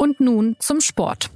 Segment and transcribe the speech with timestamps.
[0.00, 1.28] Und nun zum Sport.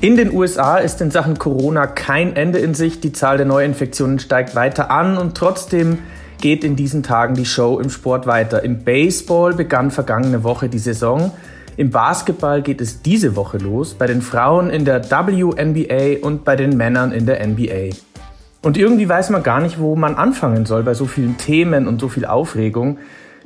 [0.00, 3.04] In den USA ist in Sachen Corona kein Ende in Sicht.
[3.04, 5.98] Die Zahl der Neuinfektionen steigt weiter an und trotzdem
[6.40, 8.64] geht in diesen Tagen die Show im Sport weiter.
[8.64, 11.30] Im Baseball begann vergangene Woche die Saison.
[11.76, 16.56] Im Basketball geht es diese Woche los, bei den Frauen in der WNBA und bei
[16.56, 17.90] den Männern in der NBA.
[18.62, 22.00] Und irgendwie weiß man gar nicht, wo man anfangen soll bei so vielen Themen und
[22.00, 22.98] so viel Aufregung.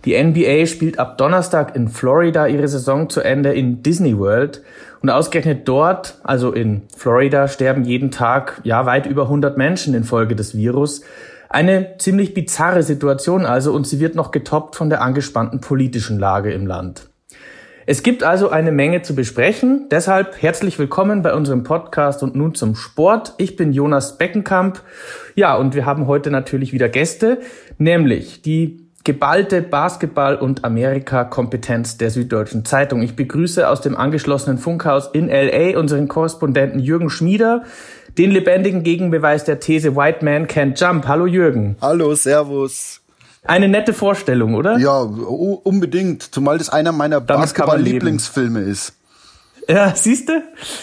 [0.05, 4.63] Die NBA spielt ab Donnerstag in Florida ihre Saison zu Ende in Disney World.
[5.01, 10.37] Und ausgerechnet dort, also in Florida, sterben jeden Tag ja weit über 100 Menschen infolge
[10.37, 11.01] des Virus.
[11.49, 16.53] Eine ziemlich bizarre Situation also und sie wird noch getoppt von der angespannten politischen Lage
[16.53, 17.09] im Land.
[17.89, 19.87] Es gibt also eine Menge zu besprechen.
[19.93, 23.35] Deshalb herzlich willkommen bei unserem Podcast und nun zum Sport.
[23.39, 24.83] Ich bin Jonas Beckenkamp.
[25.37, 27.39] Ja, und wir haben heute natürlich wieder Gäste,
[27.79, 33.03] nämlich die geballte Basketball- und Amerika-Kompetenz der Süddeutschen Zeitung.
[33.03, 37.63] Ich begrüße aus dem angeschlossenen Funkhaus in LA unseren Korrespondenten Jürgen Schmieder,
[38.19, 41.07] den lebendigen Gegenbeweis der These White Man Can't Jump.
[41.07, 41.77] Hallo Jürgen.
[41.81, 43.06] Hallo, Servus.
[43.47, 44.79] Eine nette Vorstellung, oder?
[44.79, 46.23] Ja, unbedingt.
[46.23, 48.95] Zumal das einer meiner Basketball-Lieblingsfilme ist.
[49.69, 50.43] Ja, siehste?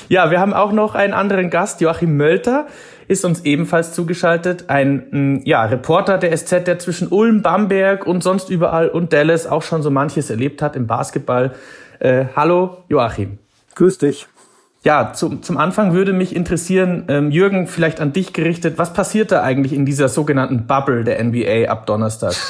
[0.09, 2.67] Ja, wir haben auch noch einen anderen Gast, Joachim Mölter,
[3.07, 4.65] ist uns ebenfalls zugeschaltet.
[4.69, 9.47] Ein mm, ja, Reporter der SZ, der zwischen Ulm, Bamberg und sonst überall und Dallas
[9.47, 11.53] auch schon so manches erlebt hat im Basketball.
[11.99, 13.39] Äh, hallo, Joachim.
[13.75, 14.27] Grüß dich.
[14.85, 19.31] Ja, zum, zum Anfang würde mich interessieren, ähm, Jürgen, vielleicht an dich gerichtet, was passiert
[19.31, 22.35] da eigentlich in dieser sogenannten Bubble der NBA ab Donnerstag?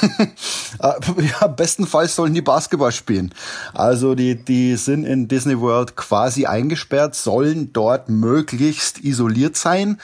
[0.80, 0.96] Ah,
[1.40, 3.32] ja, bestenfalls sollen die Basketball spielen.
[3.74, 10.00] Also die, die sind in Disney World quasi eingesperrt, sollen dort möglichst isoliert sein.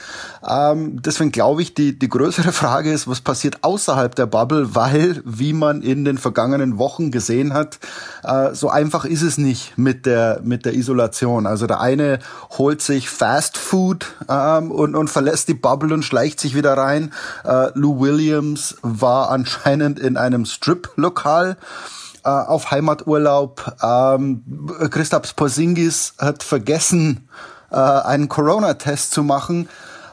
[0.47, 5.21] Ähm, deswegen glaube ich, die, die größere Frage ist, was passiert außerhalb der Bubble, weil,
[5.25, 7.79] wie man in den vergangenen Wochen gesehen hat,
[8.23, 11.47] äh, so einfach ist es nicht mit der, mit der Isolation.
[11.47, 12.20] Also der eine
[12.57, 17.13] holt sich Fast Food ähm, und, und verlässt die Bubble und schleicht sich wieder rein.
[17.43, 21.57] Äh, Lou Williams war anscheinend in einem Strip-Lokal
[22.23, 23.77] äh, auf Heimaturlaub.
[23.81, 24.43] Ähm,
[24.89, 27.27] Christoph Porzingis hat vergessen,
[27.71, 29.69] äh, einen Corona-Test zu machen.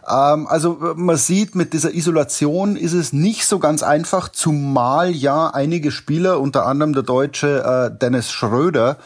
[0.09, 5.49] Ähm, also man sieht, mit dieser Isolation ist es nicht so ganz einfach, zumal ja
[5.49, 8.97] einige Spieler, unter anderem der Deutsche äh, Dennis Schröder,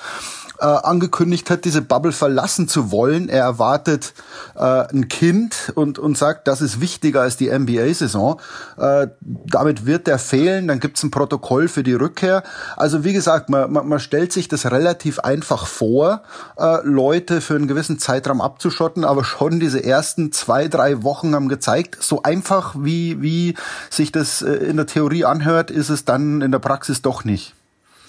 [0.63, 3.29] äh, angekündigt hat, diese Bubble verlassen zu wollen.
[3.29, 4.15] Er erwartet
[4.55, 8.41] äh, ein Kind und, und sagt, das ist wichtiger als die NBA-Saison.
[8.79, 12.45] Äh, damit wird er fehlen, dann gibt's ein Protokoll für die Rückkehr.
[12.77, 16.23] Also wie gesagt, man, man, man stellt sich das relativ einfach vor,
[16.57, 21.49] äh, Leute für einen gewissen Zeitraum abzuschotten, aber schon diese ersten zwei, drei Wochen haben
[21.49, 23.57] gezeigt, so einfach wie, wie
[23.91, 27.55] sich das äh, in der Theorie anhört, ist es dann in der Praxis doch nicht.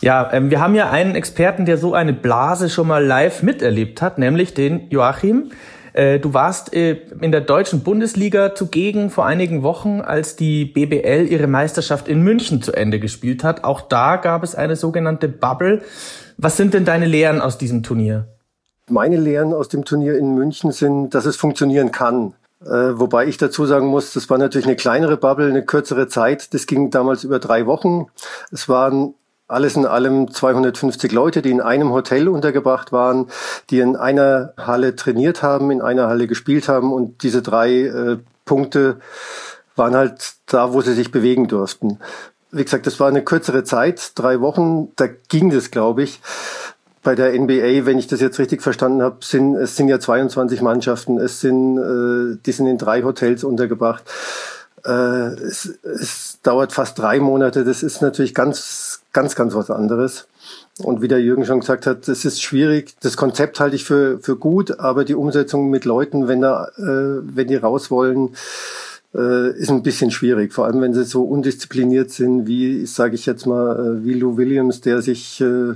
[0.03, 4.01] Ja, ähm, wir haben ja einen Experten, der so eine Blase schon mal live miterlebt
[4.01, 5.51] hat, nämlich den Joachim.
[5.93, 11.27] Äh, du warst äh, in der deutschen Bundesliga zugegen vor einigen Wochen, als die BBL
[11.29, 13.63] ihre Meisterschaft in München zu Ende gespielt hat.
[13.63, 15.83] Auch da gab es eine sogenannte Bubble.
[16.35, 18.27] Was sind denn deine Lehren aus diesem Turnier?
[18.89, 22.33] Meine Lehren aus dem Turnier in München sind, dass es funktionieren kann.
[22.65, 26.53] Äh, wobei ich dazu sagen muss, das war natürlich eine kleinere Bubble, eine kürzere Zeit.
[26.53, 28.07] Das ging damals über drei Wochen.
[28.51, 29.13] Es waren
[29.53, 33.27] alles in allem 250 Leute, die in einem Hotel untergebracht waren,
[33.69, 38.17] die in einer Halle trainiert haben, in einer Halle gespielt haben und diese drei äh,
[38.45, 38.97] Punkte
[39.75, 41.99] waren halt da, wo sie sich bewegen durften.
[42.51, 46.21] Wie gesagt, das war eine kürzere Zeit, drei Wochen, da ging das, glaube ich.
[47.01, 50.61] Bei der NBA, wenn ich das jetzt richtig verstanden habe, sind es sind ja 22
[50.61, 54.03] Mannschaften, es sind äh, die sind in drei Hotels untergebracht.
[54.85, 57.63] Äh, es, es dauert fast drei Monate.
[57.63, 60.27] Das ist natürlich ganz ganz, ganz was anderes.
[60.79, 62.95] Und wie der Jürgen schon gesagt hat, es ist schwierig.
[63.01, 67.21] Das Konzept halte ich für, für gut, aber die Umsetzung mit Leuten, wenn da, äh,
[67.23, 68.35] wenn die raus wollen,
[69.13, 70.51] äh, ist ein bisschen schwierig.
[70.51, 74.35] Vor allem, wenn sie so undiszipliniert sind, wie, sage ich jetzt mal, äh, wie Lou
[74.35, 75.75] Williams, der sich äh,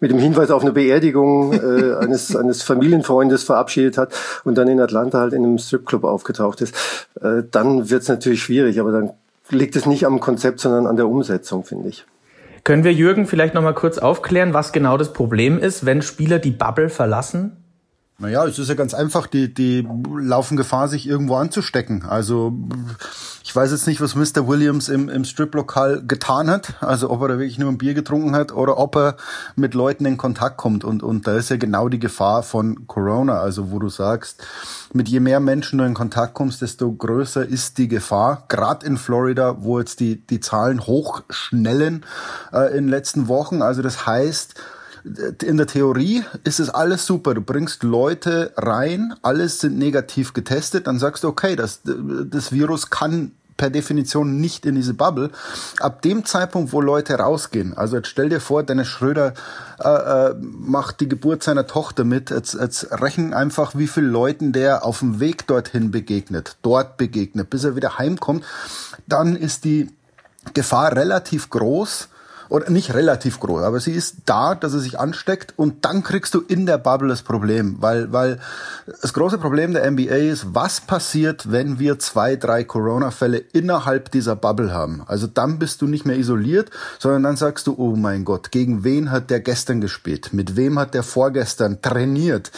[0.00, 4.14] mit dem Hinweis auf eine Beerdigung äh, eines, eines Familienfreundes verabschiedet hat
[4.44, 6.74] und dann in Atlanta halt in einem Stripclub aufgetaucht ist,
[7.20, 9.10] äh, dann wird es natürlich schwierig, aber dann
[9.50, 12.04] liegt es nicht am Konzept, sondern an der Umsetzung, finde ich.
[12.64, 16.38] Können wir Jürgen vielleicht noch mal kurz aufklären, was genau das Problem ist, wenn Spieler
[16.38, 17.56] die Bubble verlassen?
[18.18, 19.86] Naja, es ist ja ganz einfach, die, die
[20.20, 22.04] laufen Gefahr, sich irgendwo anzustecken.
[22.06, 22.52] Also
[23.48, 24.46] Ich weiß jetzt nicht, was Mr.
[24.46, 28.36] Williams im, im Strip-Lokal getan hat, also ob er da wirklich nur ein Bier getrunken
[28.36, 29.16] hat oder ob er
[29.56, 30.84] mit Leuten in Kontakt kommt.
[30.84, 34.46] Und, und da ist ja genau die Gefahr von Corona, also wo du sagst,
[34.92, 38.44] mit je mehr Menschen du in Kontakt kommst, desto größer ist die Gefahr.
[38.48, 42.04] Gerade in Florida, wo jetzt die, die Zahlen hochschnellen
[42.52, 43.62] äh, in den letzten Wochen.
[43.62, 44.56] Also das heißt,
[45.42, 47.32] in der Theorie ist es alles super.
[47.32, 52.90] Du bringst Leute rein, alles sind negativ getestet, dann sagst du, okay, das, das Virus
[52.90, 55.30] kann per Definition nicht in diese Bubble.
[55.80, 59.34] Ab dem Zeitpunkt, wo Leute rausgehen, also jetzt stell dir vor, Dennis Schröder
[59.80, 64.52] äh, äh, macht die Geburt seiner Tochter mit, jetzt, jetzt rechnen einfach, wie viel Leuten
[64.52, 68.44] der auf dem Weg dorthin begegnet, dort begegnet, bis er wieder heimkommt,
[69.06, 69.90] dann ist die
[70.54, 72.08] Gefahr relativ groß,
[72.48, 76.34] oder nicht relativ groß, aber sie ist da, dass er sich ansteckt und dann kriegst
[76.34, 78.38] du in der Bubble das Problem, weil, weil
[79.00, 84.36] das große Problem der NBA ist, was passiert, wenn wir zwei, drei Corona-Fälle innerhalb dieser
[84.36, 85.02] Bubble haben?
[85.06, 88.84] Also dann bist du nicht mehr isoliert, sondern dann sagst du, oh mein Gott, gegen
[88.84, 90.32] wen hat der gestern gespielt?
[90.32, 92.50] Mit wem hat der vorgestern trainiert?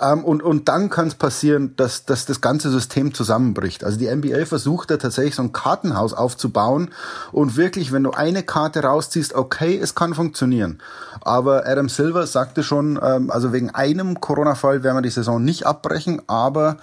[0.00, 3.84] Ähm, und, und dann kann es passieren, dass, dass das ganze System zusammenbricht.
[3.84, 6.90] Also die NBA versucht da tatsächlich so ein Kartenhaus aufzubauen
[7.32, 10.78] und wirklich, wenn du eine Karte rausziehst, siehst, okay, es kann funktionieren.
[11.20, 15.66] Aber Adam Silver sagte schon, ähm, also wegen einem Corona-Fall werden wir die Saison nicht
[15.66, 16.78] abbrechen, aber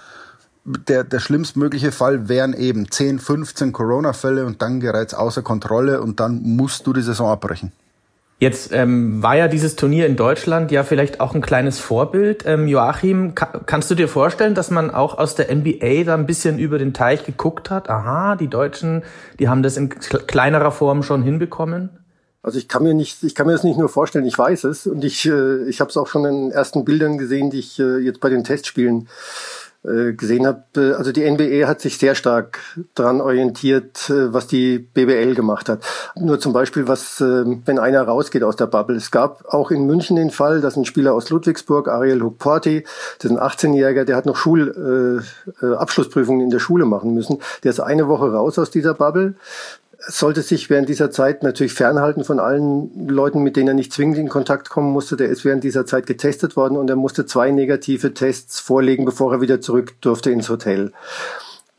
[0.64, 6.00] der, der schlimmstmögliche Fall wären eben 10, 15 Corona-Fälle und dann gerät es außer Kontrolle
[6.00, 7.72] und dann musst du die Saison abbrechen.
[8.38, 12.44] Jetzt ähm, war ja dieses Turnier in Deutschland ja vielleicht auch ein kleines Vorbild.
[12.44, 16.26] Ähm, Joachim, ka kannst du dir vorstellen, dass man auch aus der NBA da ein
[16.26, 17.88] bisschen über den Teich geguckt hat?
[17.88, 19.04] Aha, die Deutschen,
[19.38, 22.05] die haben das in kleinerer Form schon hinbekommen?
[22.46, 24.86] Also ich kann mir nicht, ich kann mir das nicht nur vorstellen, ich weiß es
[24.86, 27.98] und ich, äh, ich habe es auch schon in ersten Bildern gesehen, die ich äh,
[27.98, 29.08] jetzt bei den Testspielen
[29.82, 30.62] äh, gesehen habe.
[30.76, 32.60] Äh, also die NBA hat sich sehr stark
[32.94, 35.84] daran orientiert, äh, was die BBL gemacht hat.
[36.14, 38.94] Nur zum Beispiel, was, äh, wenn einer rausgeht aus der Bubble.
[38.94, 42.84] Es gab auch in München den Fall, dass ein Spieler aus Ludwigsburg, Ariel Hukporti,
[43.18, 45.24] das ist ein 18-Jähriger, der hat noch Schul,
[45.60, 47.38] äh, Abschlussprüfungen in der Schule machen müssen.
[47.64, 49.34] Der ist eine Woche raus aus dieser Bubble
[50.08, 54.18] sollte sich während dieser Zeit natürlich fernhalten von allen Leuten, mit denen er nicht zwingend
[54.18, 55.16] in Kontakt kommen musste.
[55.16, 59.32] Der ist während dieser Zeit getestet worden und er musste zwei negative Tests vorlegen, bevor
[59.32, 60.92] er wieder zurück durfte ins Hotel.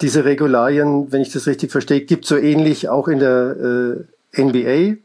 [0.02, 4.98] Diese Regularien, wenn ich das richtig verstehe, gibt so ähnlich auch in der äh, NBA.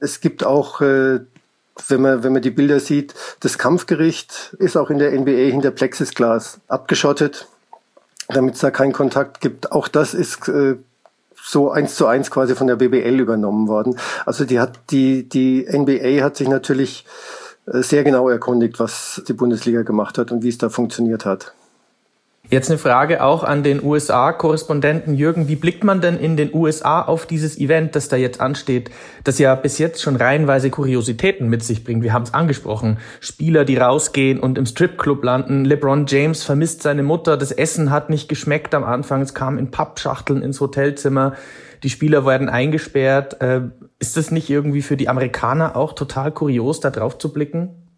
[0.00, 1.20] Es gibt auch äh,
[1.88, 5.70] wenn man, wenn man die Bilder sieht, das Kampfgericht ist auch in der NBA hinter
[5.70, 7.48] Plexisglas abgeschottet,
[8.28, 9.72] damit es da keinen Kontakt gibt.
[9.72, 10.76] Auch das ist äh,
[11.42, 13.98] so eins zu eins quasi von der BBL übernommen worden.
[14.26, 17.04] Also die hat die die NBA hat sich natürlich
[17.66, 21.54] äh, sehr genau erkundigt, was die Bundesliga gemacht hat und wie es da funktioniert hat.
[22.50, 25.46] Jetzt eine Frage auch an den USA-Korrespondenten Jürgen.
[25.46, 28.90] Wie blickt man denn in den USA auf dieses Event, das da jetzt ansteht,
[29.22, 32.02] das ja bis jetzt schon reihenweise Kuriositäten mit sich bringt?
[32.02, 32.98] Wir haben es angesprochen.
[33.20, 35.64] Spieler, die rausgehen und im Stripclub landen.
[35.64, 37.36] LeBron James vermisst seine Mutter.
[37.36, 39.22] Das Essen hat nicht geschmeckt am Anfang.
[39.22, 41.34] Es kam in Pappschachteln ins Hotelzimmer.
[41.84, 43.40] Die Spieler werden eingesperrt.
[43.40, 43.60] Äh,
[44.00, 47.89] ist das nicht irgendwie für die Amerikaner auch total kurios, da drauf zu blicken?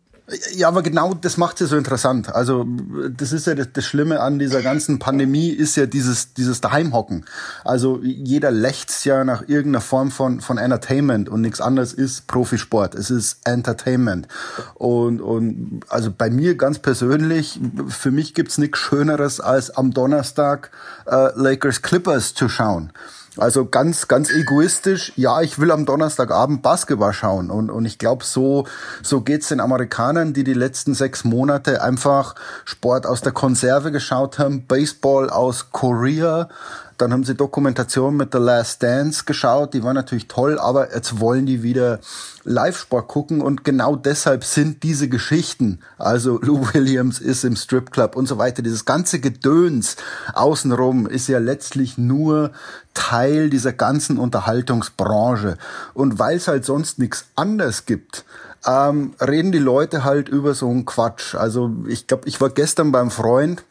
[0.54, 2.32] Ja, aber genau das macht ja so interessant.
[2.32, 2.64] Also
[3.10, 7.24] das ist ja das, das, Schlimme an dieser ganzen Pandemie, ist ja dieses, dieses Daheimhocken.
[7.64, 12.94] Also jeder lächzt ja nach irgendeiner Form von, von Entertainment und nichts anderes ist Profisport.
[12.94, 14.28] Es ist Entertainment.
[14.74, 17.58] Und, und also bei mir ganz persönlich,
[17.88, 20.70] für mich gibt's nichts Schöneres, als am Donnerstag
[21.06, 22.92] äh, Lakers Clippers zu schauen.
[23.38, 27.50] Also ganz, ganz egoistisch, ja, ich will am Donnerstagabend Basketball schauen.
[27.50, 28.66] Und, und ich glaube, so,
[29.02, 32.34] so geht's den Amerikanern, die die letzten sechs Monate einfach
[32.66, 36.50] Sport aus der Konserve geschaut haben, Baseball aus Korea,
[36.98, 41.20] dann haben sie Dokumentation mit The Last Dance geschaut, die war natürlich toll, aber jetzt
[41.20, 42.00] wollen die wieder
[42.44, 48.26] Live-Sport gucken und genau deshalb sind diese Geschichten, also Lou Williams ist im Stripclub und
[48.26, 49.96] so weiter, dieses ganze Gedöns
[50.34, 52.52] außenrum ist ja letztlich nur
[52.94, 55.56] Teil dieser ganzen Unterhaltungsbranche.
[55.94, 58.24] Und weil es halt sonst nichts anderes gibt,
[58.66, 61.34] ähm, reden die Leute halt über so einen Quatsch.
[61.34, 63.64] Also ich glaube, ich war gestern beim Freund,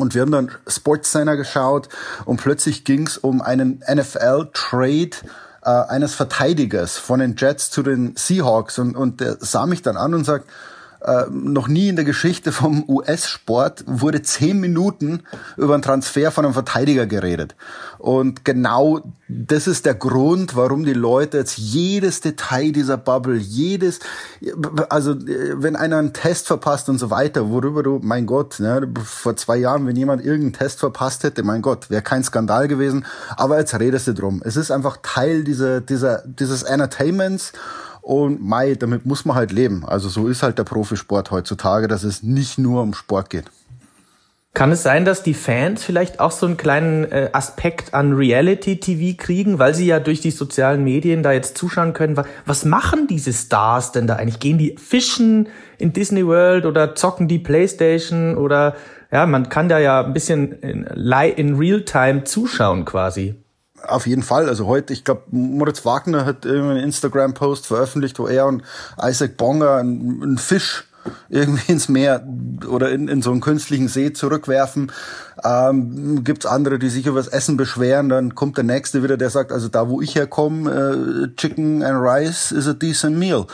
[0.00, 1.88] und wir haben dann Sportscenter geschaut
[2.24, 5.10] und plötzlich ging es um einen NFL-Trade
[5.62, 8.78] äh, eines Verteidigers von den Jets zu den Seahawks.
[8.78, 10.46] Und, und der sah mich dann an und sagt,
[11.02, 15.22] äh, noch nie in der Geschichte vom US-Sport wurde zehn Minuten
[15.56, 17.56] über einen Transfer von einem Verteidiger geredet.
[17.98, 24.00] Und genau das ist der Grund, warum die Leute jetzt jedes Detail dieser Bubble, jedes,
[24.88, 29.36] also wenn einer einen Test verpasst und so weiter, worüber du, mein Gott, ne, vor
[29.36, 33.06] zwei Jahren, wenn jemand irgendeinen Test verpasst hätte, mein Gott, wäre kein Skandal gewesen.
[33.36, 34.42] Aber jetzt redest du drum.
[34.44, 37.52] Es ist einfach Teil dieser, dieser, dieses Entertainments
[38.10, 39.84] und Mai, damit muss man halt leben.
[39.86, 43.44] Also so ist halt der Profisport heutzutage, dass es nicht nur um Sport geht.
[44.52, 49.16] Kann es sein, dass die Fans vielleicht auch so einen kleinen äh, Aspekt an Reality-TV
[49.16, 52.20] kriegen, weil sie ja durch die sozialen Medien da jetzt zuschauen können?
[52.46, 54.40] Was, machen diese Stars denn da eigentlich?
[54.40, 55.48] Gehen die fischen
[55.78, 58.74] in Disney World oder zocken die Playstation oder
[59.12, 63.36] ja, man kann da ja ein bisschen in, in Real-Time zuschauen quasi.
[63.86, 64.48] Auf jeden Fall.
[64.48, 68.62] Also heute, ich glaube, Moritz Wagner hat einen Instagram-Post veröffentlicht, wo er und
[69.02, 70.84] Isaac Bonger einen, einen Fisch
[71.28, 72.26] irgendwie ins Meer
[72.68, 74.92] oder in, in so einen künstlichen See zurückwerfen.
[75.44, 79.30] Ähm, Gibt andere, die sich über das Essen beschweren, dann kommt der Nächste wieder, der
[79.30, 83.46] sagt, also da wo ich herkomme, äh, Chicken and Rice is a decent meal.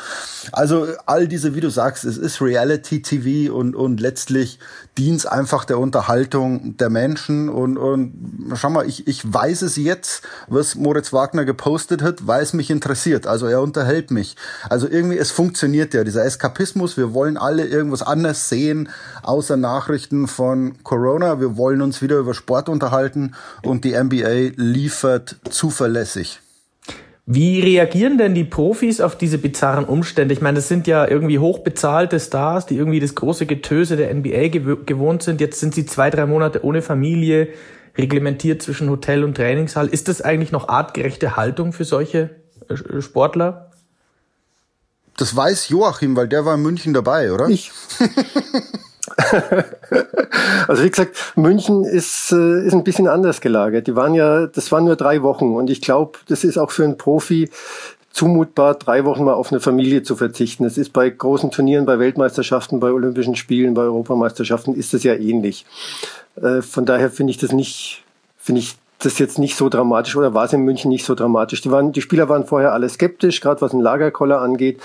[0.53, 4.59] Also all diese, wie du sagst, es ist Reality TV und, und letztlich
[4.99, 8.15] dient einfach der Unterhaltung der Menschen und, und
[8.55, 12.71] schau mal, ich, ich weiß es jetzt, was Moritz Wagner gepostet hat, weil es mich
[12.71, 13.27] interessiert.
[13.27, 14.37] Also er unterhält mich.
[14.71, 18.89] Also irgendwie, es funktioniert ja, dieser Eskapismus, wir wollen alle irgendwas anders sehen,
[19.23, 21.41] außer Nachrichten von Corona.
[21.41, 26.41] Wir wollen uns wieder über Sport unterhalten und die NBA liefert zuverlässig.
[27.29, 30.33] Wie reagieren denn die Profis auf diese bizarren Umstände?
[30.33, 34.49] Ich meine, das sind ja irgendwie hochbezahlte Stars, die irgendwie das große Getöse der NBA
[34.87, 35.41] gewohnt sind.
[35.41, 37.49] Jetzt sind sie zwei, drei Monate ohne Familie,
[37.99, 39.89] reglementiert zwischen Hotel und Trainingshall.
[39.89, 42.31] Ist das eigentlich noch artgerechte Haltung für solche
[42.69, 43.73] äh, Sportler?
[45.17, 47.49] Das weiß Joachim, weil der war in München dabei, oder?
[47.49, 47.73] Ich.
[50.69, 53.87] also wie gesagt, München ist, äh, ist ein bisschen anders gelagert.
[53.87, 56.85] Die waren ja, das waren nur drei Wochen und ich glaube, das ist auch für
[56.85, 57.51] einen Profi
[58.11, 60.65] zumutbar, drei Wochen mal auf eine Familie zu verzichten.
[60.65, 65.15] Das ist bei großen Turnieren, bei Weltmeisterschaften, bei Olympischen Spielen, bei Europameisterschaften ist das ja
[65.15, 65.67] ähnlich.
[66.41, 68.05] Äh, von daher finde ich das nicht,
[68.39, 71.61] finde ich das jetzt nicht so dramatisch oder war es in München nicht so dramatisch.
[71.61, 74.81] Die, waren, die Spieler waren vorher alle skeptisch, gerade was den Lagerkoller angeht.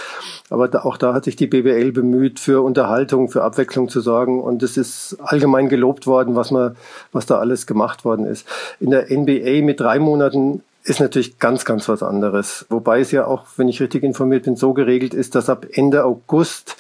[0.50, 4.42] Aber da, auch da hat sich die BBL bemüht, für Unterhaltung, für Abwechslung zu sorgen.
[4.42, 6.76] Und es ist allgemein gelobt worden, was, man,
[7.12, 8.46] was da alles gemacht worden ist.
[8.80, 12.66] In der NBA mit drei Monaten ist natürlich ganz, ganz was anderes.
[12.70, 16.04] Wobei es ja auch, wenn ich richtig informiert bin, so geregelt ist, dass ab Ende
[16.04, 16.76] August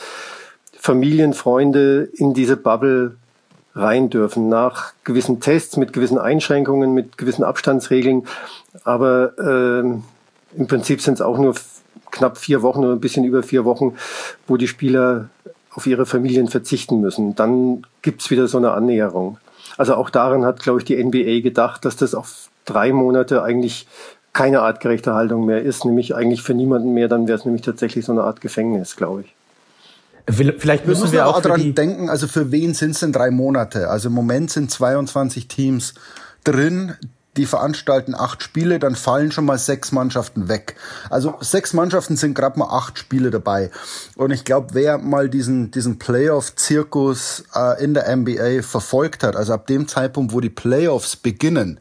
[0.78, 3.16] Familien, Freunde in diese Bubble
[3.74, 8.28] rein dürfen, nach gewissen Tests, mit gewissen Einschränkungen, mit gewissen Abstandsregeln.
[8.84, 11.56] Aber äh, im Prinzip sind es auch nur
[12.12, 13.96] knapp vier Wochen oder ein bisschen über vier Wochen,
[14.48, 15.30] wo die Spieler
[15.74, 17.36] auf ihre Familien verzichten müssen.
[17.36, 19.38] Dann gibt's wieder so eine Annäherung.
[19.78, 23.88] Also auch daran hat, glaube ich, die NBA gedacht, dass das auf drei Monate eigentlich
[24.34, 28.06] keine artgerechte Haltung mehr ist, nämlich eigentlich für niemanden mehr, dann wäre es nämlich tatsächlich
[28.06, 29.36] so eine Art Gefängnis, glaube ich.
[30.30, 33.90] Vielleicht müssen wir, wir auch daran denken, also für wen sind es denn drei Monate?
[33.90, 35.94] Also im Moment sind 22 Teams
[36.44, 36.96] drin,
[37.38, 40.76] die veranstalten acht Spiele, dann fallen schon mal sechs Mannschaften weg.
[41.10, 43.72] Also sechs Mannschaften sind gerade mal acht Spiele dabei.
[44.16, 49.54] Und ich glaube, wer mal diesen, diesen Playoff-Zirkus äh, in der NBA verfolgt hat, also
[49.54, 51.80] ab dem Zeitpunkt, wo die Playoffs beginnen,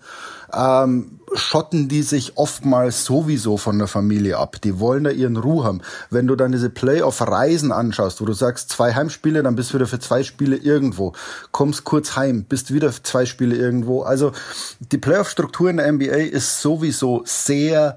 [0.52, 4.60] ähm, schotten die sich oftmals sowieso von der Familie ab.
[4.62, 5.80] Die wollen da ihren Ruhe haben.
[6.10, 9.86] Wenn du dann diese Playoff-Reisen anschaust, wo du sagst, zwei Heimspiele, dann bist du wieder
[9.86, 11.12] für zwei Spiele irgendwo,
[11.52, 14.02] kommst kurz heim, bist wieder für zwei Spiele irgendwo.
[14.02, 14.32] Also
[14.80, 17.96] die Playoff-Struktur in der NBA ist sowieso sehr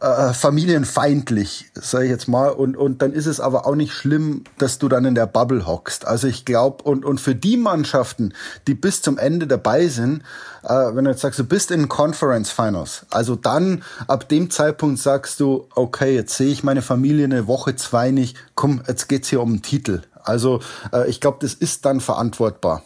[0.00, 2.48] äh, familienfeindlich, sage ich jetzt mal.
[2.48, 5.66] Und, und dann ist es aber auch nicht schlimm, dass du dann in der Bubble
[5.66, 6.06] hockst.
[6.06, 8.34] Also ich glaube, und, und für die Mannschaften,
[8.66, 10.22] die bis zum Ende dabei sind,
[10.64, 14.98] äh, wenn du jetzt sagst, du bist in Conference Finals, also dann ab dem Zeitpunkt
[14.98, 19.28] sagst du, okay, jetzt sehe ich meine Familie eine Woche, zwei nicht, komm, jetzt geht's
[19.28, 20.02] hier um den Titel.
[20.22, 20.60] Also
[20.92, 22.82] äh, ich glaube, das ist dann verantwortbar.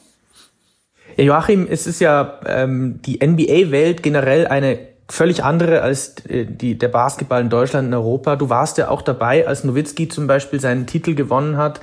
[1.16, 6.78] Ja, Joachim, es ist ja ähm, die NBA-Welt generell eine völlig andere als äh, die,
[6.78, 8.36] der Basketball in Deutschland und Europa.
[8.36, 11.80] Du warst ja auch dabei, als Nowitzki zum Beispiel seinen Titel gewonnen hat.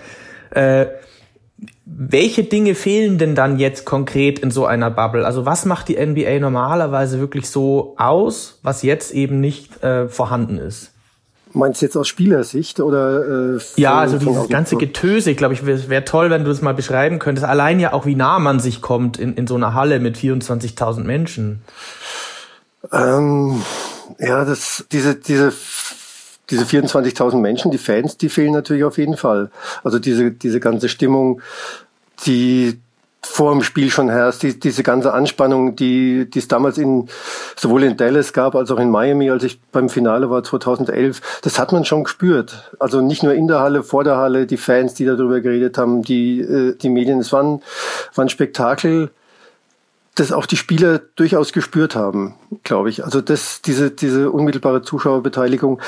[0.51, 0.87] Äh,
[1.85, 5.25] welche Dinge fehlen denn dann jetzt konkret in so einer Bubble?
[5.25, 10.57] Also was macht die NBA normalerweise wirklich so aus, was jetzt eben nicht äh, vorhanden
[10.57, 10.91] ist?
[11.53, 13.55] Meinst du jetzt aus Spielersicht oder?
[13.55, 16.73] Äh, ja, also dieses ganze Getöse, glaube ich, wäre wär toll, wenn du das mal
[16.73, 17.47] beschreiben könntest.
[17.47, 21.03] Allein ja auch, wie nah man sich kommt in, in so einer Halle mit 24.000
[21.05, 21.61] Menschen.
[22.91, 23.61] Ähm,
[24.19, 25.53] ja, das, diese, diese
[26.49, 29.49] diese 24.000 Menschen, die Fans, die fehlen natürlich auf jeden Fall.
[29.83, 31.41] Also diese, diese ganze Stimmung,
[32.25, 32.79] die
[33.25, 37.09] vor dem Spiel schon herrscht, die, diese ganze Anspannung, die, die es damals in,
[37.55, 41.57] sowohl in Dallas gab als auch in Miami, als ich beim Finale war 2011, das
[41.57, 42.71] hat man schon gespürt.
[42.79, 46.03] Also nicht nur in der Halle, vor der Halle, die Fans, die darüber geredet haben,
[46.03, 47.61] die, äh, die Medien, es war ein,
[48.13, 49.09] war ein Spektakel,
[50.15, 53.03] das auch die Spieler durchaus gespürt haben, glaube ich.
[53.03, 55.81] Also das, diese, diese unmittelbare Zuschauerbeteiligung,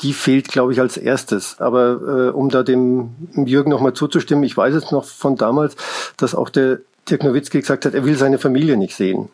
[0.00, 1.60] die fehlt, glaube ich, als erstes.
[1.60, 5.76] Aber äh, um da dem Jürgen nochmal zuzustimmen, ich weiß es noch von damals,
[6.16, 9.28] dass auch der Dirk Nowitzki gesagt hat, er will seine Familie nicht sehen.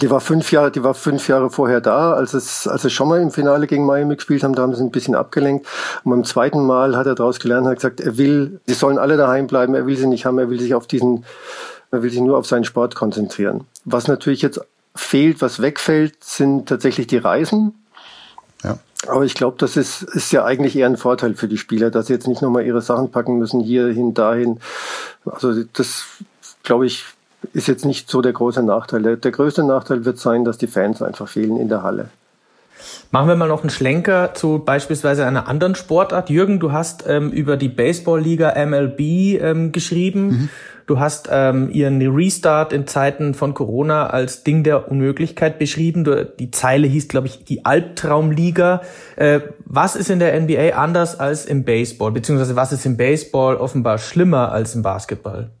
[0.00, 3.08] Die war fünf Jahre, die war fünf Jahre vorher da, als es, als es schon
[3.08, 5.66] mal im Finale gegen Miami gespielt haben, da haben sie ein bisschen abgelenkt.
[6.04, 9.16] Und beim zweiten Mal hat er daraus gelernt, hat gesagt, er will, sie sollen alle
[9.16, 11.24] daheim bleiben, er will sie nicht haben, er will sich auf diesen,
[11.90, 13.64] er will sich nur auf seinen Sport konzentrieren.
[13.84, 14.60] Was natürlich jetzt
[14.94, 17.74] fehlt, was wegfällt, sind tatsächlich die Reisen.
[18.62, 18.78] Ja.
[19.06, 22.06] Aber ich glaube, das ist, ist ja eigentlich eher ein Vorteil für die Spieler, dass
[22.06, 24.60] sie jetzt nicht nochmal ihre Sachen packen müssen, hierhin, dahin.
[25.24, 26.04] Also das,
[26.62, 27.04] glaube ich,
[27.54, 29.02] ist jetzt nicht so der große Nachteil.
[29.02, 32.10] Der, der größte Nachteil wird sein, dass die Fans einfach fehlen in der Halle.
[33.10, 36.30] Machen wir mal noch einen Schlenker zu beispielsweise einer anderen Sportart.
[36.30, 40.28] Jürgen, du hast ähm, über die Baseballliga MLB ähm, geschrieben.
[40.28, 40.48] Mhm.
[40.90, 46.02] Du hast ähm, ihren Restart in Zeiten von Corona als Ding der Unmöglichkeit beschrieben.
[46.02, 48.80] Du, die Zeile hieß, glaube ich, die Albtraumliga.
[49.14, 52.10] Äh, was ist in der NBA anders als im Baseball?
[52.10, 55.52] Beziehungsweise was ist im Baseball offenbar schlimmer als im Basketball?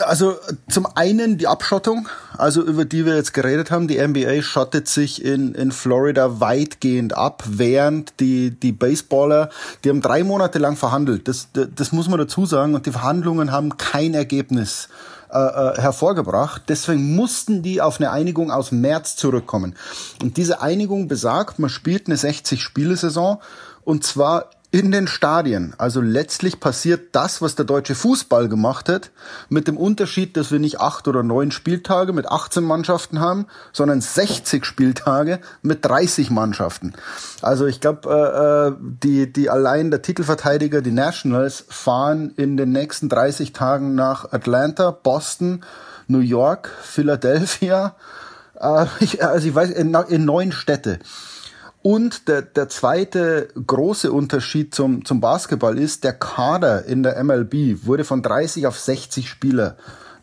[0.00, 0.36] Also
[0.68, 3.88] zum einen die Abschottung, also über die wir jetzt geredet haben.
[3.88, 9.50] Die NBA schottet sich in, in Florida weitgehend ab, während die, die Baseballer,
[9.82, 11.26] die haben drei Monate lang verhandelt.
[11.26, 12.74] Das, das, muss man dazu sagen.
[12.74, 14.88] Und die Verhandlungen haben kein Ergebnis
[15.30, 16.62] äh, äh hervorgebracht.
[16.68, 19.74] Deswegen mussten die auf eine Einigung aus März zurückkommen.
[20.22, 23.40] Und diese Einigung besagt, man spielt eine 60-Spiele-Saison
[23.84, 25.74] und zwar in den Stadien.
[25.76, 29.10] Also letztlich passiert das, was der deutsche Fußball gemacht hat,
[29.48, 34.00] mit dem Unterschied, dass wir nicht acht oder neun Spieltage mit 18 Mannschaften haben, sondern
[34.00, 36.92] 60 Spieltage mit 30 Mannschaften.
[37.42, 42.70] Also ich glaube, äh, äh, die, die allein der Titelverteidiger, die Nationals, fahren in den
[42.70, 45.64] nächsten 30 Tagen nach Atlanta, Boston,
[46.06, 47.96] New York, Philadelphia,
[48.60, 51.00] äh, ich, also ich weiß, in, in neun Städte.
[51.88, 57.86] Und der, der zweite große Unterschied zum, zum Basketball ist, der Kader in der MLB
[57.86, 59.78] wurde von 30 auf 60 Spieler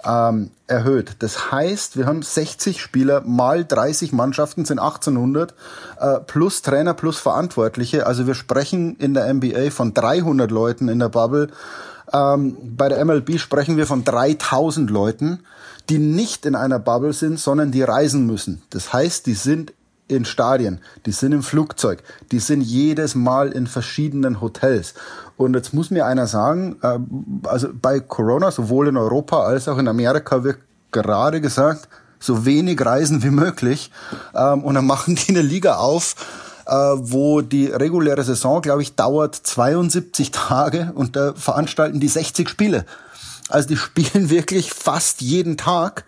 [0.06, 1.16] ähm, erhöht.
[1.24, 5.56] Das heißt, wir haben 60 Spieler mal 30 Mannschaften, sind 1800,
[6.00, 8.06] äh, plus Trainer, plus Verantwortliche.
[8.06, 11.48] Also wir sprechen in der NBA von 300 Leuten in der Bubble.
[12.14, 15.40] Ähm, bei der MLB sprechen wir von 3000 Leuten,
[15.90, 18.62] die nicht in einer Bubble sind, sondern die reisen müssen.
[18.70, 19.74] Das heißt, die sind
[20.08, 24.94] in Stadien, die sind im Flugzeug, die sind jedes Mal in verschiedenen Hotels.
[25.38, 27.00] Und jetzt muss mir einer sagen, äh,
[27.48, 30.60] also bei Corona, sowohl in Europa als auch in Amerika wird
[30.92, 31.90] gerade gesagt,
[32.20, 33.92] so wenig Reisen wie möglich.
[34.34, 36.16] Ähm, und dann machen die eine Liga auf,
[36.66, 42.50] äh, wo die reguläre Saison, glaube ich, dauert 72 Tage und da veranstalten die 60
[42.50, 42.86] Spiele.
[43.50, 46.06] Also die spielen wirklich fast jeden Tag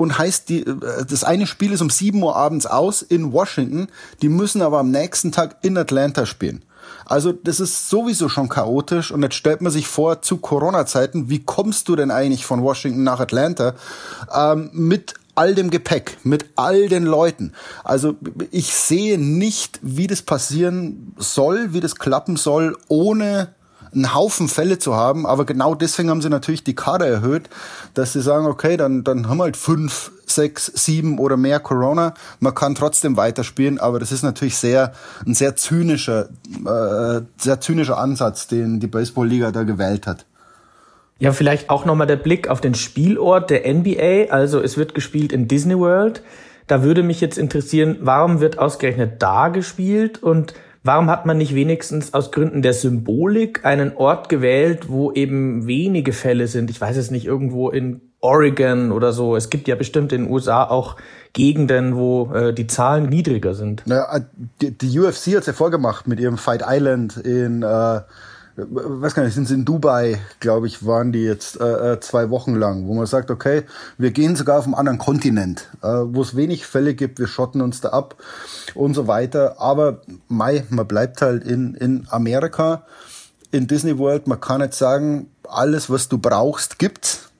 [0.00, 3.88] und heißt, die, äh, das eine Spiel ist um 7 Uhr abends aus in Washington,
[4.22, 6.64] die müssen aber am nächsten Tag in Atlanta spielen.
[7.04, 11.44] Also das ist sowieso schon chaotisch und jetzt stellt man sich vor, zu Corona-Zeiten, wie
[11.44, 13.74] kommst du denn eigentlich von Washington nach Atlanta
[14.34, 17.52] ähm, mit all dem Gepäck, mit all den Leuten.
[17.84, 18.16] Also
[18.50, 23.54] ich sehe nicht, wie das passieren soll, wie das klappen soll, ohne
[23.94, 27.48] einen Haufen Fälle zu haben, aber genau deswegen haben sie natürlich die Kader erhöht,
[27.94, 32.14] dass sie sagen, okay, dann, dann haben wir halt fünf, sechs, sieben oder mehr Corona.
[32.38, 34.92] Man kann trotzdem weiterspielen, aber das ist natürlich sehr,
[35.26, 36.28] ein sehr zynischer,
[36.66, 40.26] äh, sehr zynischer Ansatz, den die Baseballliga da gewählt hat.
[41.18, 44.30] Ja, vielleicht auch nochmal der Blick auf den Spielort der NBA.
[44.30, 46.22] Also es wird gespielt in Disney World.
[46.66, 51.54] Da würde mich jetzt interessieren, warum wird ausgerechnet da gespielt und Warum hat man nicht
[51.54, 56.70] wenigstens aus Gründen der Symbolik einen Ort gewählt, wo eben wenige Fälle sind?
[56.70, 59.36] Ich weiß es nicht, irgendwo in Oregon oder so.
[59.36, 60.96] Es gibt ja bestimmt in den USA auch
[61.32, 63.82] Gegenden, wo äh, die Zahlen niedriger sind.
[63.86, 64.20] Naja,
[64.60, 68.00] die, die UFC hat es ja vorgemacht mit ihrem Fight Island in äh,
[68.68, 72.30] weiß gar nicht, sind sie in Dubai, glaube ich, waren die jetzt äh, äh, zwei
[72.30, 73.64] Wochen lang, wo man sagt, okay,
[73.98, 77.60] wir gehen sogar auf einen anderen Kontinent, äh, wo es wenig Fälle gibt, wir schotten
[77.60, 78.16] uns da ab
[78.74, 79.60] und so weiter.
[79.60, 82.82] Aber Mai, man bleibt halt in, in Amerika,
[83.50, 87.30] in Disney World, man kann nicht sagen, alles, was du brauchst, gibt's.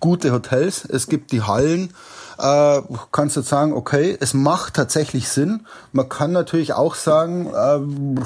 [0.00, 1.92] Gute Hotels, es gibt die Hallen,
[2.38, 2.82] äh,
[3.12, 5.66] kannst du sagen, okay, es macht tatsächlich Sinn.
[5.92, 8.16] Man kann natürlich auch sagen, äh,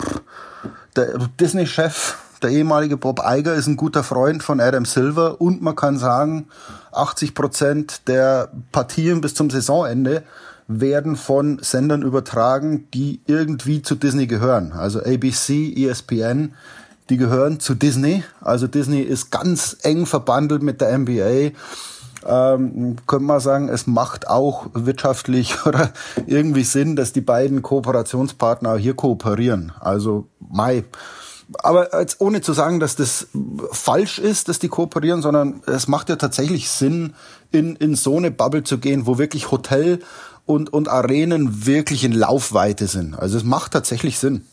[0.97, 5.75] der Disney-Chef, der ehemalige Bob Iger, ist ein guter Freund von Adam Silver und man
[5.75, 6.47] kann sagen,
[6.93, 10.23] 80 Prozent der Partien bis zum Saisonende
[10.69, 14.73] werden von Sendern übertragen, die irgendwie zu Disney gehören.
[14.73, 16.55] Also ABC, ESPN,
[17.11, 18.23] die gehören zu Disney.
[18.41, 21.51] Also Disney ist ganz eng verbandelt mit der NBA.
[22.29, 25.91] Ähm, könnte man sagen, es macht auch wirtschaftlich oder
[26.27, 29.73] irgendwie Sinn, dass die beiden Kooperationspartner hier kooperieren.
[29.81, 30.85] Also Mai.
[31.59, 33.29] Aber jetzt ohne zu sagen, dass das
[33.71, 37.15] falsch ist, dass die kooperieren, sondern es macht ja tatsächlich Sinn,
[37.53, 40.01] in, in so eine Bubble zu gehen, wo wirklich Hotel
[40.45, 43.19] und, und Arenen wirklich in Laufweite sind.
[43.19, 44.45] Also es macht tatsächlich Sinn.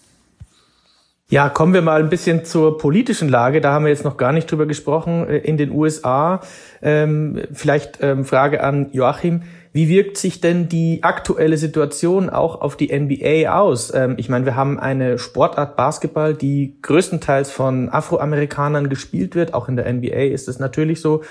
[1.30, 3.60] Ja, kommen wir mal ein bisschen zur politischen Lage.
[3.60, 6.42] Da haben wir jetzt noch gar nicht drüber gesprochen äh, in den USA.
[6.82, 9.42] Ähm, vielleicht ähm, Frage an Joachim.
[9.74, 13.92] Wie wirkt sich denn die aktuelle Situation auch auf die NBA aus?
[13.94, 19.56] Ähm, ich meine, wir haben eine Sportart Basketball, die größtenteils von Afroamerikanern gespielt wird.
[19.56, 21.24] Auch in der NBA ist es natürlich so.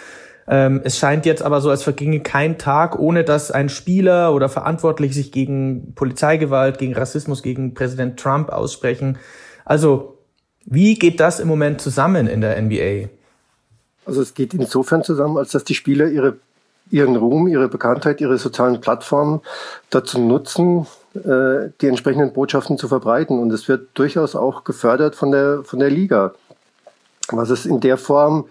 [0.49, 4.49] Ähm, es scheint jetzt aber so, als verginge kein Tag, ohne dass ein Spieler oder
[4.49, 9.19] verantwortlich sich gegen Polizeigewalt, gegen Rassismus, gegen Präsident Trump aussprechen.
[9.65, 10.19] Also,
[10.65, 13.09] wie geht das im Moment zusammen in der NBA?
[14.05, 16.39] Also es geht insofern zusammen, als dass die Spieler ihre,
[16.91, 19.41] ihren Ruhm, ihre Bekanntheit, ihre sozialen Plattformen
[19.91, 23.39] dazu nutzen, äh, die entsprechenden Botschaften zu verbreiten.
[23.39, 26.35] Und es wird durchaus auch gefördert von der, von der Liga.
[27.31, 28.47] Was es in der Form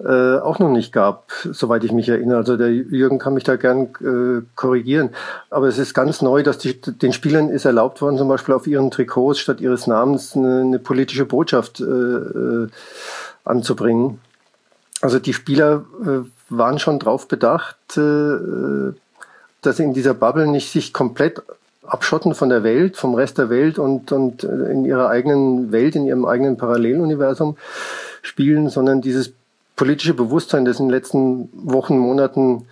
[0.00, 2.38] äh, auch noch nicht gab, soweit ich mich erinnere.
[2.38, 5.10] Also der Jürgen kann mich da gern äh, korrigieren.
[5.50, 8.66] Aber es ist ganz neu, dass die, den Spielern ist erlaubt worden, zum Beispiel auf
[8.66, 12.68] ihren Trikots statt ihres Namens eine, eine politische Botschaft äh, äh,
[13.44, 14.20] anzubringen.
[15.00, 18.92] Also die Spieler äh, waren schon drauf bedacht, äh,
[19.62, 21.42] dass sie in dieser Bubble nicht sich komplett
[21.86, 25.96] abschotten von der Welt, vom Rest der Welt und, und äh, in ihrer eigenen Welt,
[25.96, 27.56] in ihrem eigenen Paralleluniversum
[28.22, 29.32] spielen, sondern dieses
[29.76, 32.66] politische Bewusstsein, das in den letzten Wochen, Monaten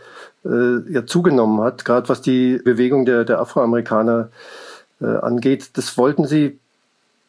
[0.44, 4.28] äh, ja zugenommen hat, gerade was die Bewegung der, der Afroamerikaner
[5.00, 6.58] äh, angeht, das wollten sie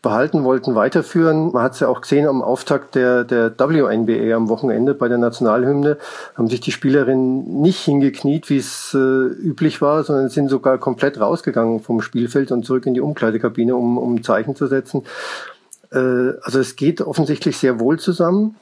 [0.03, 1.51] behalten, wollten weiterführen.
[1.53, 5.17] Man hat es ja auch gesehen am Auftakt der, der WNBA am Wochenende bei der
[5.17, 5.97] Nationalhymne,
[6.35, 11.19] haben sich die Spielerinnen nicht hingekniet, wie es äh, üblich war, sondern sind sogar komplett
[11.19, 15.03] rausgegangen vom Spielfeld und zurück in die Umkleidekabine, um, um Zeichen zu setzen.
[15.91, 18.55] Äh, also es geht offensichtlich sehr wohl zusammen.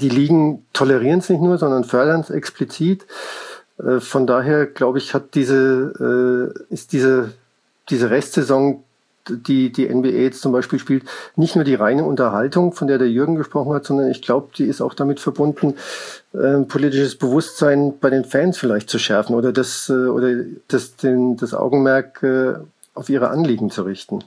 [0.00, 3.06] Die Ligen tolerieren es nicht nur, sondern fördern es explizit.
[3.78, 7.34] Äh, von daher glaube ich, hat diese, äh, ist diese,
[7.90, 8.82] diese Restsaison,
[9.28, 11.04] die die NBA jetzt zum Beispiel spielt,
[11.36, 14.64] nicht nur die reine Unterhaltung, von der der Jürgen gesprochen hat, sondern ich glaube, die
[14.64, 15.74] ist auch damit verbunden,
[16.32, 21.36] äh, politisches Bewusstsein bei den Fans vielleicht zu schärfen oder das, äh, oder das, den,
[21.36, 22.54] das Augenmerk äh,
[22.94, 24.24] auf ihre Anliegen zu richten.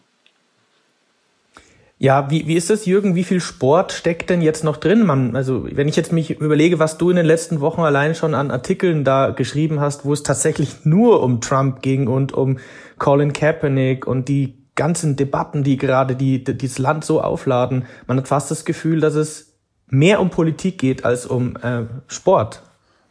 [2.02, 3.16] Ja, wie, wie ist das, Jürgen?
[3.16, 5.06] Wie viel Sport steckt denn jetzt noch drin?
[5.06, 8.34] Man, also, wenn ich jetzt mich überlege, was du in den letzten Wochen allein schon
[8.34, 12.58] an Artikeln da geschrieben hast, wo es tatsächlich nur um Trump ging und um
[13.00, 18.18] Colin Kaepernick und die ganzen Debatten, die gerade die, die, dieses Land so aufladen, man
[18.18, 22.64] hat fast das Gefühl, dass es mehr um Politik geht als um äh, Sport.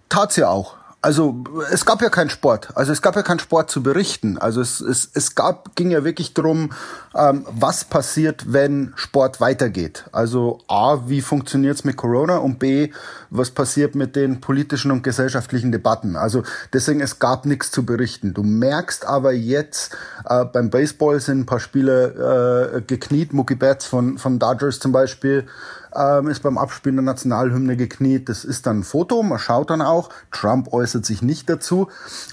[0.09, 3.71] Tat's ja auch also es gab ja keinen Sport, also es gab ja keinen Sport
[3.71, 4.37] zu berichten.
[4.37, 6.73] Also es, es, es gab, ging ja wirklich drum,
[7.15, 10.05] ähm, was passiert, wenn Sport weitergeht.
[10.11, 12.91] Also A, wie funktioniert's mit Corona und B,
[13.31, 16.17] was passiert mit den politischen und gesellschaftlichen Debatten.
[16.17, 18.35] Also deswegen, es gab nichts zu berichten.
[18.35, 19.97] Du merkst aber jetzt,
[20.29, 24.91] äh, beim Baseball sind ein paar Spiele äh, gekniet, Mookie Betts von, von Dodgers zum
[24.91, 25.47] Beispiel,
[25.95, 28.29] ähm, ist beim Abspielen der Nationalhymne gekniet.
[28.29, 30.11] Das ist dann ein Foto, man schaut dann auch.
[30.31, 31.89] Trump äußert sich nicht dazu.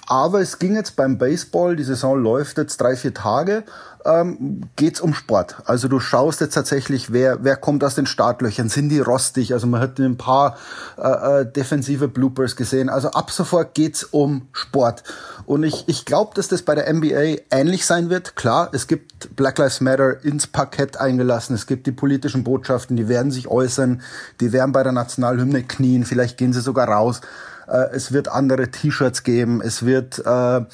[0.07, 3.63] Aber es ging jetzt beim Baseball, die Saison läuft jetzt drei, vier Tage
[4.05, 5.57] ähm, geht um Sport.
[5.65, 9.53] Also du schaust jetzt tatsächlich, wer, wer kommt aus den Startlöchern, sind die rostig?
[9.53, 10.57] Also man hat ein paar
[10.97, 12.89] äh, äh, defensive Bloopers gesehen.
[12.89, 15.03] Also ab sofort geht's um Sport.
[15.45, 18.35] Und ich, ich glaube, dass das bei der NBA ähnlich sein wird.
[18.35, 23.07] Klar, es gibt Black Lives Matter ins Parkett eingelassen, es gibt die politischen Botschaften, die
[23.07, 24.01] werden sich äußern,
[24.39, 27.21] die werden bei der Nationalhymne knien, vielleicht gehen sie sogar raus.
[27.67, 30.19] Äh, es wird andere T-Shirts geben, es wird...
[30.25, 30.65] Äh,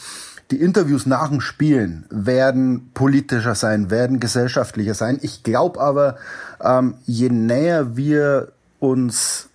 [0.51, 5.19] die Interviews nach dem Spielen werden politischer sein, werden gesellschaftlicher sein.
[5.21, 6.17] Ich glaube aber,
[6.61, 9.49] ähm, je näher wir uns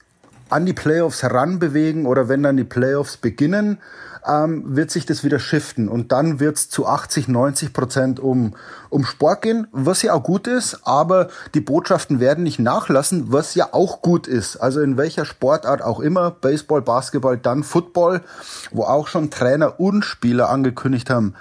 [0.48, 3.78] an die Playoffs heranbewegen oder wenn dann die Playoffs beginnen,
[4.26, 8.54] ähm, wird sich das wieder shiften und dann wird es zu 80, 90 Prozent um,
[8.90, 13.54] um Sport gehen, was ja auch gut ist, aber die Botschaften werden nicht nachlassen, was
[13.54, 14.56] ja auch gut ist.
[14.56, 18.22] Also in welcher Sportart auch immer, Baseball, Basketball, dann Football,
[18.70, 21.34] wo auch schon Trainer und Spieler angekündigt haben,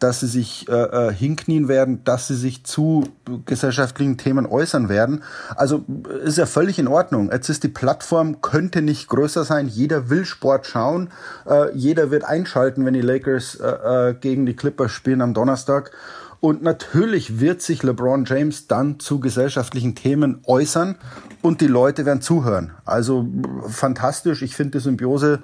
[0.00, 3.04] dass sie sich äh, äh, hinknien werden, dass sie sich zu
[3.44, 5.22] gesellschaftlichen Themen äußern werden.
[5.54, 5.84] Also
[6.24, 7.30] ist ja völlig in Ordnung.
[7.30, 9.68] Jetzt ist die Plattform, könnte nicht größer sein.
[9.68, 11.10] Jeder will Sport schauen.
[11.46, 13.68] Äh, jeder wird einschalten, wenn die Lakers äh,
[14.10, 15.92] äh, gegen die Clippers spielen am Donnerstag.
[16.40, 20.96] Und natürlich wird sich LeBron James dann zu gesellschaftlichen Themen äußern
[21.42, 22.72] und die Leute werden zuhören.
[22.86, 23.28] Also
[23.68, 24.40] fantastisch.
[24.40, 25.40] Ich finde die Symbiose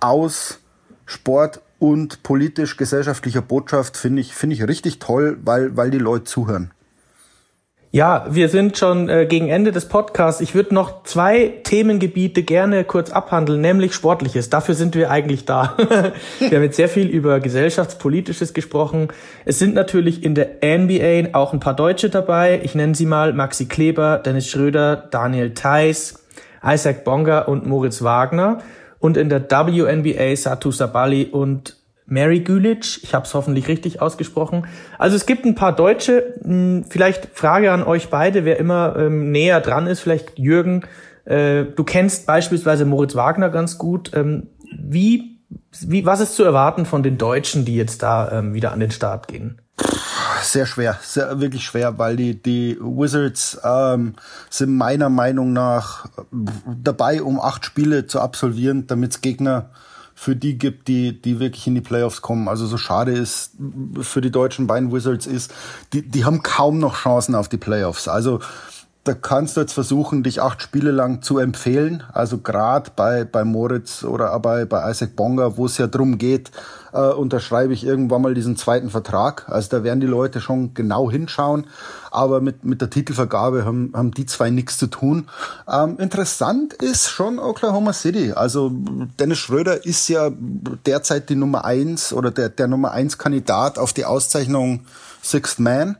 [0.00, 0.58] aus
[1.06, 6.70] Sport und politisch-gesellschaftlicher Botschaft finde ich, finde ich richtig toll, weil, weil die Leute zuhören.
[7.90, 10.40] Ja, wir sind schon äh, gegen Ende des Podcasts.
[10.40, 14.48] Ich würde noch zwei Themengebiete gerne kurz abhandeln, nämlich Sportliches.
[14.48, 15.76] Dafür sind wir eigentlich da.
[16.38, 19.08] wir haben jetzt sehr viel über gesellschaftspolitisches gesprochen.
[19.44, 22.60] Es sind natürlich in der NBA auch ein paar Deutsche dabei.
[22.62, 26.22] Ich nenne sie mal Maxi Kleber, Dennis Schröder, Daniel Theiss,
[26.64, 28.62] Isaac Bonga und Moritz Wagner
[29.02, 33.02] und in der WNBA Satu Sabali und Mary Gülic.
[33.02, 34.66] Ich habe es hoffentlich richtig ausgesprochen.
[34.96, 36.34] Also es gibt ein paar Deutsche.
[36.42, 40.00] Hm, vielleicht Frage an euch beide, wer immer ähm, näher dran ist.
[40.00, 40.84] Vielleicht Jürgen.
[41.24, 44.12] Äh, du kennst beispielsweise Moritz Wagner ganz gut.
[44.14, 45.40] Ähm, wie,
[45.80, 48.92] wie, was ist zu erwarten von den Deutschen, die jetzt da ähm, wieder an den
[48.92, 49.60] Start gehen?
[50.52, 54.14] Sehr schwer, sehr, wirklich schwer, weil die, die Wizards ähm,
[54.50, 56.06] sind meiner Meinung nach
[56.82, 59.70] dabei, um acht Spiele zu absolvieren, damit es Gegner
[60.14, 62.46] für die gibt, die, die wirklich in die Playoffs kommen.
[62.46, 63.52] Also so schade ist
[64.02, 65.52] für die deutschen beiden Wizards ist,
[65.92, 68.06] die, die haben kaum noch Chancen auf die Playoffs.
[68.06, 68.40] Also
[69.04, 72.04] da kannst du jetzt versuchen, dich acht Spiele lang zu empfehlen.
[72.12, 76.52] Also gerade bei, bei Moritz oder bei, bei Isaac Bonga, wo es ja drum geht,
[76.92, 79.48] äh, unterschreibe ich irgendwann mal diesen zweiten Vertrag.
[79.48, 81.66] Also da werden die Leute schon genau hinschauen.
[82.12, 85.28] Aber mit, mit der Titelvergabe haben, haben die zwei nichts zu tun.
[85.68, 88.32] Ähm, interessant ist schon Oklahoma City.
[88.32, 88.70] Also
[89.18, 90.30] Dennis Schröder ist ja
[90.86, 94.86] derzeit die Nummer eins oder der, der Nummer eins Kandidat auf die Auszeichnung
[95.22, 95.96] Sixth Man.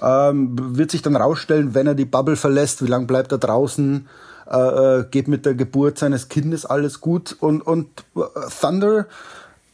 [0.00, 4.08] Ähm, wird sich dann rausstellen, wenn er die Bubble verlässt, wie lange bleibt er draußen,
[4.50, 8.20] äh, äh, geht mit der Geburt seines Kindes alles gut und, und äh,
[8.60, 9.06] Thunder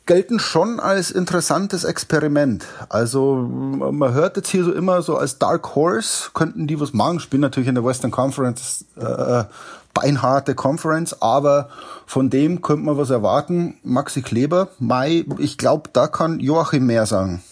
[0.07, 2.65] gelten schon als interessantes Experiment.
[2.89, 7.21] Also man hört jetzt hier so immer so als Dark Horse, könnten die was machen,
[7.21, 9.45] spielen natürlich in der Western Conference äh,
[9.95, 11.69] beinharte Conference, aber
[12.07, 13.77] von dem könnte man was erwarten.
[13.83, 17.43] Maxi Kleber, Mai, ich glaube, da kann Joachim mehr sagen.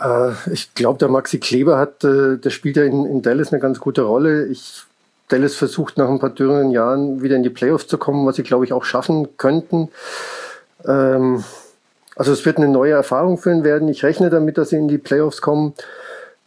[0.00, 3.60] Äh, ich glaube, der Maxi Kleber hat, äh, der spielt ja in, in Dallas eine
[3.60, 4.46] ganz gute Rolle.
[4.46, 4.82] Ich,
[5.28, 8.42] Dallas versucht nach ein paar dürren Jahren wieder in die Playoffs zu kommen, was sie,
[8.42, 9.88] glaube ich, auch schaffen könnten.
[10.86, 11.44] Ähm,
[12.16, 13.88] also es wird eine neue Erfahrung für ihn werden.
[13.88, 15.74] Ich rechne damit, dass sie in die Playoffs kommen.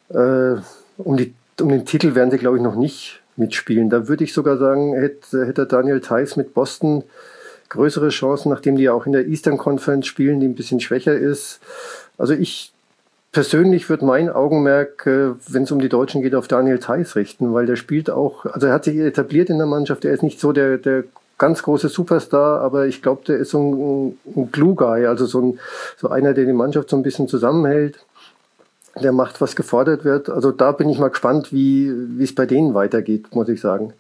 [0.10, 0.56] Äh,
[0.98, 3.90] um, die, um den Titel werden sie, glaube ich, noch nicht mitspielen.
[3.90, 7.04] Da würde ich sogar sagen, hätte, hätte Daniel Theiss mit Boston
[7.70, 11.16] größere Chancen, nachdem die ja auch in der Eastern Conference spielen, die ein bisschen schwächer
[11.16, 11.60] ist.
[12.18, 12.72] Also ich
[13.38, 17.54] persönlich wird mein Augenmerk, äh, wenn es um die Deutschen geht, auf Daniel Theiss richten,
[17.54, 20.40] weil der spielt auch, also er hat sich etabliert in der Mannschaft, er ist nicht
[20.40, 21.04] so der, der
[21.38, 25.60] ganz große Superstar, aber ich glaube, der ist so ein, ein Glue-Guy, also so, ein,
[25.98, 28.00] so einer, der die Mannschaft so ein bisschen zusammenhält.
[29.00, 30.32] Der macht, was gefordert wird.
[30.32, 33.94] Also da bin ich mal gespannt, wie es bei denen weitergeht, muss ich sagen.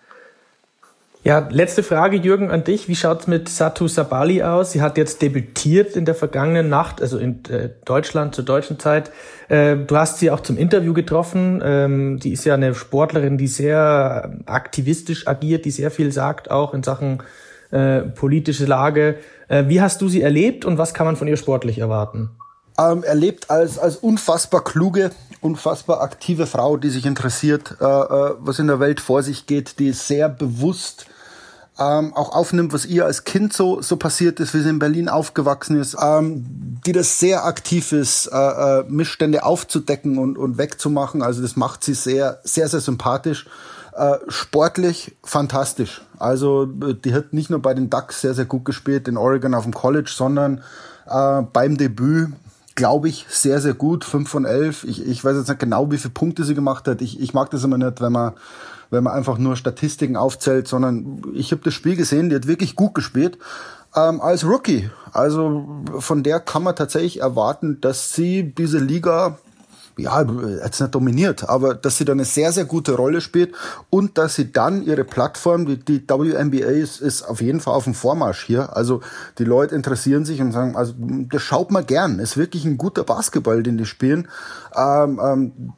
[1.27, 2.87] Ja, letzte Frage, Jürgen, an dich.
[2.87, 4.71] Wie schaut's mit Satu Sabali aus?
[4.71, 9.11] Sie hat jetzt debütiert in der vergangenen Nacht, also in äh, Deutschland zur deutschen Zeit.
[9.49, 11.61] Äh, du hast sie auch zum Interview getroffen.
[11.61, 16.73] Ähm, die ist ja eine Sportlerin, die sehr aktivistisch agiert, die sehr viel sagt, auch
[16.73, 17.21] in Sachen
[17.71, 19.17] äh, politische Lage.
[19.49, 22.29] Äh, wie hast du sie erlebt und was kann man von ihr sportlich erwarten?
[22.79, 25.11] Ähm, erlebt als, als unfassbar kluge,
[25.41, 29.79] unfassbar aktive Frau, die sich interessiert, äh, äh, was in der Welt vor sich geht,
[29.79, 31.07] die sehr bewusst
[31.79, 35.09] ähm, auch aufnimmt, was ihr als Kind so, so passiert ist, wie sie in Berlin
[35.09, 41.21] aufgewachsen ist, ähm, die das sehr aktiv ist, äh, äh, Missstände aufzudecken und, und wegzumachen.
[41.21, 43.45] Also das macht sie sehr, sehr, sehr sympathisch.
[43.95, 46.01] Äh, sportlich fantastisch.
[46.19, 49.63] Also die hat nicht nur bei den Ducks sehr, sehr gut gespielt in Oregon auf
[49.63, 50.63] dem College, sondern
[51.07, 52.29] äh, beim Debüt
[52.77, 54.05] glaube ich, sehr, sehr gut.
[54.05, 54.85] 5 von 11.
[54.85, 57.01] Ich, ich weiß jetzt nicht genau, wie viele Punkte sie gemacht hat.
[57.01, 58.35] Ich, ich mag das immer nicht, wenn man
[58.89, 62.77] wenn man einfach nur Statistiken aufzählt, sondern ich habe das Spiel gesehen, die hat wirklich
[62.77, 63.37] gut gespielt
[63.97, 64.89] ähm, als Rookie.
[65.11, 65.67] Also
[65.99, 69.39] von der kann man tatsächlich erwarten, dass sie diese Liga
[69.97, 70.25] ja,
[70.63, 73.53] jetzt nicht dominiert, aber dass sie da eine sehr, sehr gute Rolle spielt
[73.89, 77.85] und dass sie dann ihre Plattform, die, die WNBA ist, ist auf jeden Fall auf
[77.85, 78.75] dem Vormarsch hier.
[78.75, 79.01] Also
[79.37, 82.19] die Leute interessieren sich und sagen, also das schaut man gern.
[82.19, 84.27] Ist wirklich ein guter Basketball, den die spielen.
[84.75, 85.73] Ähm, ähm,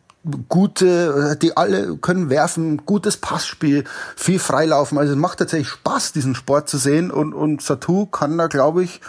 [0.49, 4.97] gute, die alle können werfen, gutes Passspiel, viel Freilaufen.
[4.97, 8.83] Also es macht tatsächlich Spaß, diesen Sport zu sehen und, und Satu kann da, glaube
[8.83, 9.01] ich,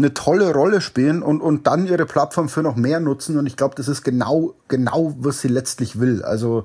[0.00, 3.38] eine tolle Rolle spielen und, und dann ihre Plattform für noch mehr nutzen.
[3.38, 6.22] Und ich glaube, das ist genau, genau, was sie letztlich will.
[6.22, 6.64] Also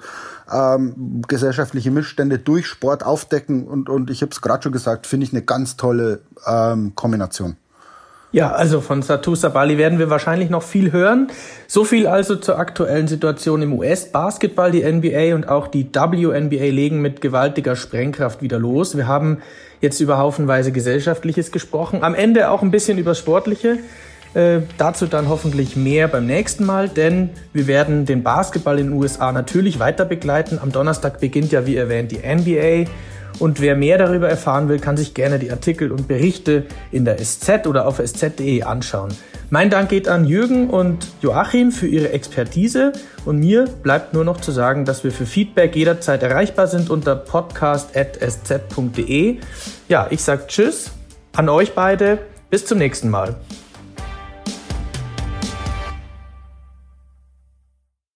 [0.52, 5.26] ähm, gesellschaftliche Missstände durch Sport aufdecken und, und ich habe es gerade schon gesagt, finde
[5.26, 7.58] ich eine ganz tolle ähm, Kombination.
[8.36, 11.28] Ja, also von Satu Sabali werden wir wahrscheinlich noch viel hören.
[11.67, 14.71] So viel also zur aktuellen Situation im US-Basketball.
[14.71, 18.98] Die NBA und auch die WNBA legen mit gewaltiger Sprengkraft wieder los.
[18.98, 19.38] Wir haben
[19.80, 22.04] jetzt über haufenweise Gesellschaftliches gesprochen.
[22.04, 23.78] Am Ende auch ein bisschen über Sportliche.
[24.36, 28.93] Äh, dazu dann hoffentlich mehr beim nächsten Mal, denn wir werden den Basketball in den
[28.93, 30.60] USA natürlich weiter begleiten.
[30.62, 32.89] Am Donnerstag beginnt ja, wie erwähnt, die NBA.
[33.39, 37.17] Und wer mehr darüber erfahren will, kann sich gerne die Artikel und Berichte in der
[37.17, 39.13] SZ oder auf sz.de anschauen.
[39.50, 42.91] Mein Dank geht an Jürgen und Joachim für ihre Expertise
[43.24, 47.15] und mir bleibt nur noch zu sagen, dass wir für Feedback jederzeit erreichbar sind unter
[47.15, 49.38] podcast.sz.de.
[49.88, 50.91] Ja, ich sage Tschüss
[51.34, 52.17] an euch beide.
[52.50, 53.36] Bis zum nächsten Mal.